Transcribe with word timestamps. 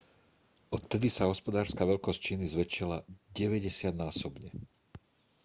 odvtedy 0.75 1.07
sa 1.15 1.29
hospodárska 1.31 1.83
veľkosť 1.91 2.25
číny 2.33 2.45
zväčšila 2.53 2.97
90-násobne 3.39 4.49